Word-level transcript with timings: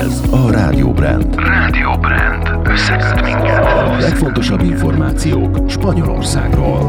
Ez 0.00 0.20
a 0.30 0.50
Rádió 0.50 0.90
Brand. 0.90 1.34
Rádió 1.36 1.90
Brand. 2.00 2.68
Összeköt 2.68 3.22
minket. 3.24 3.64
A 3.64 3.96
legfontosabb 4.00 4.62
információk 4.62 5.58
Spanyolországról. 5.68 6.86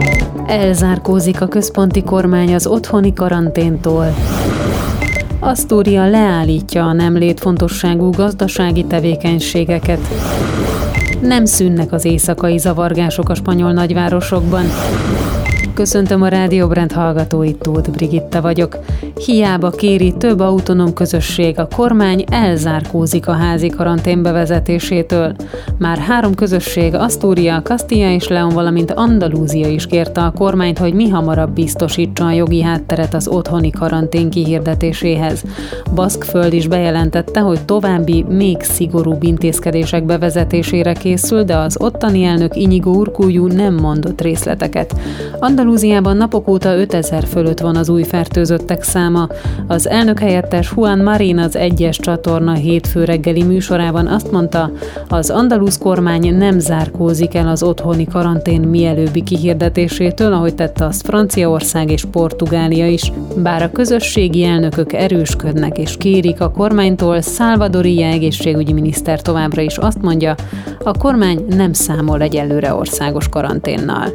Elzárkózik 0.47 1.41
a 1.41 1.47
központi 1.47 2.03
kormány 2.03 2.53
az 2.53 2.67
otthoni 2.67 3.13
karanténtól. 3.13 4.15
Asztúria 5.39 6.09
leállítja 6.09 6.85
a 6.85 6.93
nem 6.93 7.17
létfontosságú 7.17 8.09
gazdasági 8.09 8.85
tevékenységeket. 8.85 9.99
Nem 11.21 11.45
szűnnek 11.45 11.91
az 11.91 12.05
éjszakai 12.05 12.57
zavargások 12.57 13.29
a 13.29 13.35
spanyol 13.35 13.71
nagyvárosokban. 13.71 14.65
Köszöntöm 15.73 16.21
a 16.21 16.27
Rádió 16.27 16.67
Brand 16.67 16.91
hallgatóit, 16.91 17.57
Tóth 17.57 17.91
Brigitta 17.91 18.41
vagyok. 18.41 18.77
Hiába 19.15 19.69
kéri 19.69 20.13
több 20.17 20.39
autonóm 20.39 20.93
közösség, 20.93 21.59
a 21.59 21.67
kormány 21.75 22.23
elzárkózik 22.31 23.27
a 23.27 23.31
házi 23.31 23.69
karantén 23.69 24.21
bevezetésétől. 24.21 25.35
Már 25.77 25.97
három 25.97 26.35
közösség, 26.35 26.93
Asztúria, 26.93 27.61
Castilla 27.61 28.09
és 28.09 28.27
Leon, 28.27 28.53
valamint 28.53 28.91
Andalúzia 28.91 29.67
is 29.67 29.85
kérte 29.85 30.21
a 30.21 30.31
kormányt, 30.31 30.77
hogy 30.77 30.93
mi 30.93 31.09
hamarabb 31.09 31.53
biztosítsa 31.53 32.25
a 32.25 32.31
jogi 32.31 32.61
hátteret 32.61 33.13
az 33.13 33.27
otthoni 33.27 33.69
karantén 33.69 34.29
kihirdetéséhez. 34.29 35.43
Baszkföld 35.95 36.53
is 36.53 36.67
bejelentette, 36.67 37.39
hogy 37.39 37.65
további, 37.65 38.25
még 38.29 38.61
szigorúbb 38.61 39.23
intézkedések 39.23 40.05
bevezetésére 40.05 40.93
készül, 40.93 41.43
de 41.43 41.57
az 41.57 41.77
ottani 41.79 42.23
elnök 42.23 42.55
Inigo 42.55 42.91
Urkuljú 42.91 43.47
nem 43.47 43.73
mondott 43.73 44.21
részleteket. 44.21 44.95
Andalúziában 45.39 46.17
napok 46.17 46.47
óta 46.47 46.75
5000 46.75 47.23
fölött 47.23 47.59
van 47.59 47.75
az 47.75 47.89
új 47.89 48.03
fertőzöttek 48.03 48.83
száma. 48.83 49.01
Az 49.67 49.87
elnök 49.87 50.19
helyettes 50.19 50.73
Juan 50.75 50.99
Marin 50.99 51.37
az 51.37 51.55
egyes 51.55 51.97
csatorna 51.97 52.53
hétfő 52.53 53.03
reggeli 53.03 53.43
műsorában 53.43 54.07
azt 54.07 54.31
mondta, 54.31 54.71
az 55.07 55.29
andalúz 55.29 55.77
kormány 55.77 56.35
nem 56.37 56.59
zárkózik 56.59 57.35
el 57.35 57.47
az 57.47 57.63
otthoni 57.63 58.07
karantén 58.07 58.61
mielőbbi 58.61 59.23
kihirdetésétől, 59.23 60.33
ahogy 60.33 60.55
tette 60.55 60.85
azt 60.85 61.05
Franciaország 61.05 61.91
és 61.91 62.05
Portugália 62.11 62.87
is. 62.87 63.11
Bár 63.37 63.61
a 63.63 63.71
közösségi 63.71 64.43
elnökök 64.43 64.93
erősködnek 64.93 65.77
és 65.77 65.97
kérik 65.97 66.41
a 66.41 66.51
kormánytól, 66.51 67.21
Salvadori 67.21 68.01
egészségügyi 68.01 68.73
miniszter 68.73 69.21
továbbra 69.21 69.61
is 69.61 69.77
azt 69.77 70.01
mondja, 70.01 70.35
a 70.83 70.97
kormány 70.97 71.45
nem 71.49 71.73
számol 71.73 72.21
egyelőre 72.21 72.73
országos 72.73 73.29
karanténnal 73.29 74.13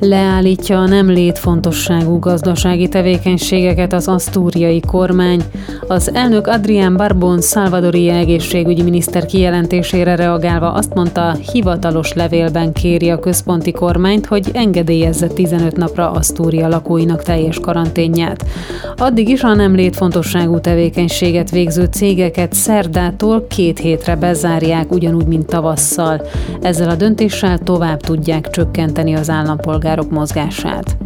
leállítja 0.00 0.78
a 0.78 0.86
nem 0.86 1.08
létfontosságú 1.08 2.18
gazdasági 2.18 2.88
tevékenységeket 2.88 3.92
az 3.92 4.08
asztúriai 4.08 4.80
kormány. 4.80 5.42
Az 5.88 6.14
elnök 6.14 6.46
Adrián 6.46 6.96
Barbon 6.96 7.40
Salvadori 7.40 8.08
egészségügyi 8.08 8.82
miniszter 8.82 9.26
kijelentésére 9.26 10.16
reagálva 10.16 10.72
azt 10.72 10.94
mondta, 10.94 11.36
hivatalos 11.52 12.12
levélben 12.12 12.72
kéri 12.72 13.10
a 13.10 13.18
központi 13.18 13.72
kormányt, 13.72 14.26
hogy 14.26 14.50
engedélyezze 14.52 15.26
15 15.26 15.76
napra 15.76 16.10
Asztúria 16.10 16.68
lakóinak 16.68 17.22
teljes 17.22 17.60
karanténját. 17.60 18.44
Addig 18.96 19.28
is 19.28 19.42
a 19.42 19.54
nem 19.54 19.74
létfontosságú 19.74 20.60
tevékenységet 20.60 21.50
végző 21.50 21.84
cégeket 21.84 22.52
szerdától 22.52 23.46
két 23.46 23.78
hétre 23.78 24.16
bezárják, 24.16 24.92
ugyanúgy, 24.92 25.26
mint 25.26 25.46
tavasszal. 25.46 26.20
Ezzel 26.60 26.88
a 26.88 26.94
döntéssel 26.94 27.58
tovább 27.58 28.00
tudják 28.00 28.50
csökkenteni 28.50 29.14
az 29.14 29.30
állampolgárok 29.30 29.84
állampolgárok 29.86 30.10
mozgását. 30.10 30.96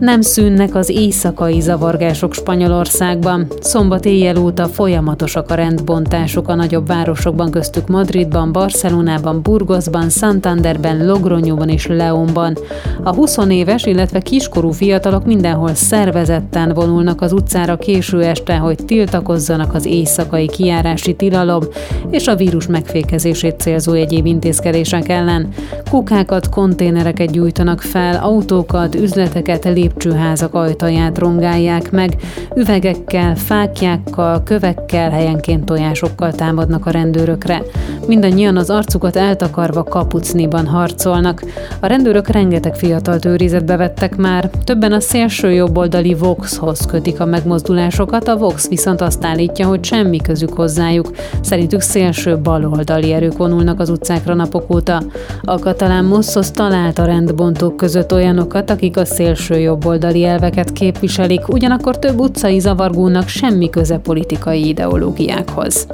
Nem 0.00 0.20
szűnnek 0.20 0.74
az 0.74 0.88
éjszakai 0.88 1.60
zavargások 1.60 2.34
Spanyolországban. 2.34 3.46
Szombat 3.60 4.04
éjjel 4.04 4.36
óta 4.36 4.66
folyamatosak 4.66 5.50
a 5.50 5.54
rendbontások 5.54 6.48
a 6.48 6.54
nagyobb 6.54 6.86
városokban, 6.86 7.50
köztük 7.50 7.88
Madridban, 7.88 8.52
Barcelonában, 8.52 9.42
Burgosban, 9.42 10.10
Santanderben, 10.10 11.06
Logronyóban 11.06 11.68
és 11.68 11.86
Leonban. 11.86 12.58
A 13.02 13.14
20 13.14 13.36
éves, 13.48 13.84
illetve 13.84 14.20
kiskorú 14.20 14.70
fiatalok 14.70 15.24
mindenhol 15.24 15.74
szervezetten 15.74 16.72
vonulnak 16.74 17.20
az 17.20 17.32
utcára 17.32 17.76
késő 17.76 18.22
este, 18.22 18.56
hogy 18.56 18.78
tiltakozzanak 18.86 19.74
az 19.74 19.86
éjszakai 19.86 20.46
kiárási 20.46 21.14
tilalom 21.14 21.62
és 22.10 22.26
a 22.26 22.36
vírus 22.36 22.66
megfékezését 22.66 23.60
célzó 23.60 23.92
egyéb 23.92 24.26
intézkedések 24.26 25.08
ellen. 25.08 25.48
Kukákat, 25.90 26.48
konténereket 26.48 27.30
gyújtanak 27.30 27.80
fel, 27.80 28.16
autókat, 28.22 28.94
üzleteket, 28.94 29.64
lépcsőházak 29.86 30.54
ajtaját 30.54 31.18
rongálják 31.18 31.90
meg, 31.90 32.16
üvegekkel, 32.54 33.36
fákjákkal, 33.36 34.42
kövekkel, 34.42 35.10
helyenként 35.10 35.64
tojásokkal 35.64 36.32
támadnak 36.32 36.86
a 36.86 36.90
rendőrökre. 36.90 37.62
Mindannyian 38.06 38.56
az 38.56 38.70
arcukat 38.70 39.16
eltakarva 39.16 39.82
kapucniban 39.82 40.66
harcolnak. 40.66 41.42
A 41.80 41.86
rendőrök 41.86 42.28
rengeteg 42.28 42.74
fiatalt 42.74 43.24
őrizetbe 43.24 43.76
vettek 43.76 44.16
már, 44.16 44.50
többen 44.64 44.92
a 44.92 45.00
szélső 45.00 45.52
jobboldali 45.52 46.14
Voxhoz 46.14 46.86
kötik 46.86 47.20
a 47.20 47.24
megmozdulásokat, 47.24 48.28
a 48.28 48.36
Vox 48.36 48.68
viszont 48.68 49.00
azt 49.00 49.24
állítja, 49.24 49.66
hogy 49.66 49.84
semmi 49.84 50.16
közük 50.16 50.52
hozzájuk. 50.52 51.10
Szerintük 51.40 51.80
szélső 51.80 52.38
baloldali 52.38 53.12
erők 53.12 53.36
vonulnak 53.36 53.80
az 53.80 53.88
utcákra 53.88 54.34
napok 54.34 54.74
óta. 54.74 55.02
A 55.42 55.58
katalán 55.58 56.04
Mossos 56.04 56.50
talált 56.50 56.98
a 56.98 57.04
rendbontók 57.04 57.76
között 57.76 58.12
olyanokat, 58.12 58.70
akik 58.70 58.96
a 58.96 59.04
szélső 59.04 59.58
jobboldali 59.58 60.24
elveket 60.24 60.72
képviselik, 60.72 61.48
ugyanakkor 61.48 61.98
több 61.98 62.18
utcai 62.18 62.58
zavargónak 62.58 63.28
semmi 63.28 63.70
köze 63.70 63.98
politikai 63.98 64.68
ideológiákhoz. 64.68 65.86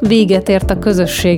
Véget 0.00 0.48
ért 0.48 0.70
a 0.70 0.78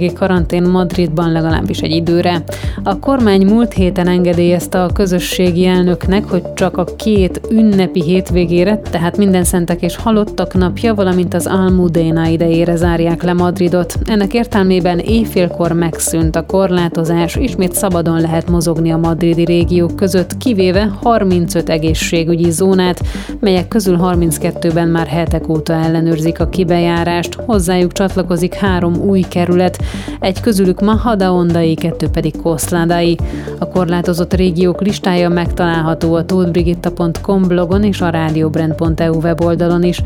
közösségi 0.03 0.13
karantén 0.13 0.63
Madridban 0.63 1.33
legalábbis 1.33 1.81
egy 1.81 1.91
időre. 1.91 2.45
A 2.83 2.99
kormány 2.99 3.47
múlt 3.47 3.73
héten 3.73 4.09
engedélyezte 4.09 4.83
a 4.83 4.93
közösségi 4.93 5.67
elnöknek, 5.67 6.25
hogy 6.25 6.53
csak 6.55 6.77
a 6.77 6.85
két 6.85 7.41
ünnepi 7.51 8.03
hétvégére, 8.03 8.81
tehát 8.91 9.17
minden 9.17 9.45
szentek 9.45 9.83
és 9.83 9.97
halottak 9.97 10.55
napja, 10.55 10.95
valamint 10.95 11.35
az 11.35 11.47
Almudena 11.47 12.27
idejére 12.27 12.77
zárják 12.77 13.23
le 13.23 13.33
Madridot. 13.33 13.95
Ennek 14.05 14.35
értelmében 14.35 14.99
éjfélkor 14.99 15.73
megszűnt 15.73 16.37
a 16.37 16.47
korlátozás, 16.47 17.37
ismét 17.37 17.73
szabadon 17.73 18.21
lehet 18.21 18.51
mozogni 18.51 18.91
a 18.91 18.97
madridi 18.97 19.45
régiók 19.45 19.97
között, 19.97 20.37
kivéve 20.37 20.91
35 21.03 21.69
egészségügyi 21.69 22.51
zónát, 22.51 23.01
melyek 23.41 23.69
közül 23.69 23.99
32-ben 24.03 24.89
már 24.89 25.07
hetek 25.07 25.49
óta 25.49 25.73
ellenőrzik 25.73 26.41
a 26.41 26.49
kibejárást, 26.49 27.35
hozzájuk 27.35 27.93
csatlakozik 27.93 28.55
három 28.55 28.95
új 28.97 29.21
kerület, 29.21 29.79
egy 30.21 30.41
közülük 30.41 30.81
Mahadaondai, 30.81 31.75
kettő 31.75 32.09
pedig 32.09 32.41
Koszládai. 32.43 33.19
A 33.59 33.69
korlátozott 33.69 34.35
régiók 34.35 34.81
listája 34.81 35.29
megtalálható 35.29 36.15
a 36.15 36.25
tóthbrigitta.com 36.25 37.43
blogon 37.43 37.85
és 37.85 38.01
a 38.01 38.11
radiobrand.eu 38.11 39.15
weboldalon 39.15 39.83
is. 39.83 40.03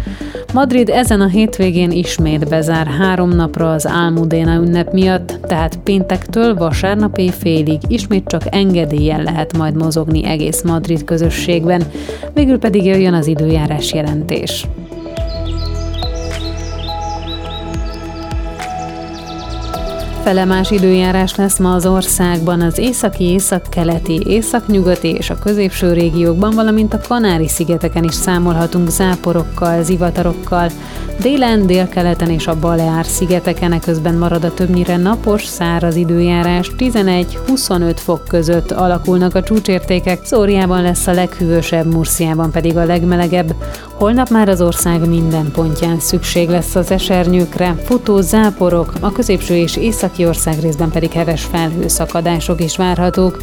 Madrid 0.52 0.88
ezen 0.88 1.20
a 1.20 1.26
hétvégén 1.26 1.91
ismét 1.91 2.48
bezár 2.48 2.86
három 2.86 3.28
napra 3.28 3.72
az 3.72 3.86
Almudena 3.86 4.54
ünnep 4.54 4.92
miatt, 4.92 5.38
tehát 5.42 5.78
péntektől 5.84 6.54
vasárnap 6.54 7.20
félig 7.30 7.80
ismét 7.88 8.28
csak 8.28 8.42
engedélyen 8.50 9.22
lehet 9.22 9.56
majd 9.56 9.76
mozogni 9.76 10.24
egész 10.24 10.62
Madrid 10.62 11.04
közösségben. 11.04 11.82
Végül 12.34 12.58
pedig 12.58 12.84
jöjjön 12.84 13.14
az 13.14 13.26
időjárás 13.26 13.92
jelentés. 13.92 14.66
Felemás 20.26 20.70
időjárás 20.70 21.34
lesz 21.34 21.59
ma 21.59 21.75
az 21.75 21.87
országban, 21.87 22.60
az 22.60 22.78
északi, 22.78 23.25
északkeleti, 23.25 24.22
északnyugati 24.26 25.09
és 25.09 25.31
a 25.31 25.38
középső 25.38 25.92
régiókban, 25.92 26.54
valamint 26.54 26.94
a 26.94 27.00
Kanári-szigeteken 27.09 28.04
is 28.04 28.14
számolhatunk 28.14 28.89
záporokkal, 28.89 29.83
zivatarokkal. 29.83 30.71
Délen, 31.21 31.66
délkeleten 31.66 32.30
és 32.30 32.47
a 32.47 32.59
Baleár-szigeteken 32.59 33.80
közben 33.80 34.15
marad 34.15 34.45
a 34.45 34.54
többnyire 34.54 34.97
napos, 34.97 35.45
száraz 35.45 35.97
időjárás, 35.97 36.71
11-25 36.78 37.97
fok 37.97 38.24
között 38.28 38.71
alakulnak 38.71 39.34
a 39.34 39.42
csúcsértékek, 39.42 40.24
Szóriában 40.24 40.83
lesz 40.83 41.06
a 41.06 41.12
leghűvösebb, 41.12 41.92
Murciában 41.92 42.51
pedig 42.51 42.77
a 42.77 42.84
legmelegebb. 42.84 43.54
Holnap 43.92 44.28
már 44.28 44.48
az 44.48 44.60
ország 44.60 45.09
minden 45.09 45.51
pontján 45.51 46.01
szükség 46.01 46.48
lesz 46.48 46.74
az 46.74 46.91
esernyőkre, 46.91 47.74
futó 47.84 48.21
záporok, 48.21 48.92
a 49.01 49.12
középső 49.12 49.56
és 49.56 49.77
északi 49.77 50.16
északi 50.16 50.28
ország 50.28 50.60
részben 50.60 50.91
pedig 50.91 51.13
heves 51.13 51.45
felhőszakadások 51.45 52.60
is 52.60 52.77
várhatók. 52.77 53.39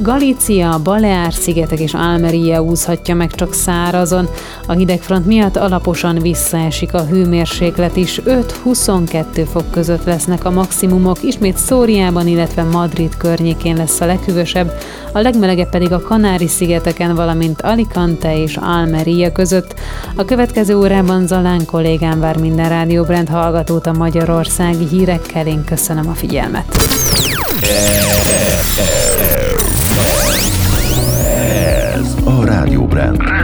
Galícia, 0.00 0.80
Baleár-szigetek 0.82 1.80
és 1.80 1.94
Almeria 1.94 2.62
úszhatja 2.62 3.14
meg 3.14 3.34
csak 3.34 3.52
szárazon. 3.52 4.28
A 4.66 4.72
hidegfront 4.72 5.26
miatt 5.26 5.56
alaposan 5.56 6.18
visszaesik 6.18 6.94
a 6.94 7.04
hőmérséklet 7.04 7.96
is. 7.96 8.20
5-22 8.24 9.46
fok 9.50 9.70
között 9.70 10.04
lesznek 10.04 10.44
a 10.44 10.50
maximumok, 10.50 11.22
ismét 11.22 11.56
Szóriában, 11.56 12.26
illetve 12.26 12.62
Madrid 12.62 13.16
környékén 13.16 13.76
lesz 13.76 14.00
a 14.00 14.06
leghűvösebb, 14.06 14.72
a 15.12 15.18
legmelegebb 15.18 15.70
pedig 15.70 15.92
a 15.92 16.00
Kanári-szigeteken, 16.00 17.14
valamint 17.14 17.62
Alicante 17.62 18.42
és 18.42 18.56
Almeria 18.56 19.32
között. 19.32 19.74
A 20.16 20.24
következő 20.24 20.76
órában 20.76 21.26
Zalán 21.26 21.64
kollégám 21.66 22.20
vár 22.20 22.36
minden 22.36 22.68
rádióbrend 22.68 23.28
hallgatót 23.28 23.86
a 23.86 23.92
magyarországi 23.92 24.86
hírekkel. 24.86 25.46
Én 25.46 25.64
köszönöm 25.64 26.07
a 26.08 26.14
figyelmet. 26.14 26.76
Ez 31.96 32.14
a 32.24 32.44
Rádió 32.44 32.86
Brand. 32.86 33.37